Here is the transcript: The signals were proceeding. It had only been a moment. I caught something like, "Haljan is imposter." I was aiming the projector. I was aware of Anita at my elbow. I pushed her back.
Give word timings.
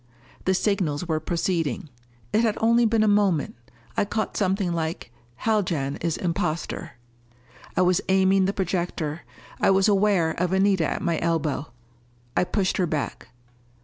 The 0.45 0.55
signals 0.55 1.07
were 1.07 1.19
proceeding. 1.19 1.87
It 2.33 2.41
had 2.41 2.57
only 2.59 2.87
been 2.87 3.03
a 3.03 3.07
moment. 3.07 3.55
I 3.95 4.03
caught 4.03 4.35
something 4.35 4.73
like, 4.73 5.13
"Haljan 5.45 5.97
is 5.97 6.17
imposter." 6.17 6.93
I 7.77 7.83
was 7.83 8.01
aiming 8.09 8.45
the 8.45 8.51
projector. 8.53 9.21
I 9.59 9.69
was 9.69 9.87
aware 9.87 10.31
of 10.31 10.53
Anita 10.53 10.87
at 10.87 11.03
my 11.03 11.19
elbow. 11.19 11.67
I 12.35 12.45
pushed 12.45 12.77
her 12.77 12.87
back. 12.87 13.27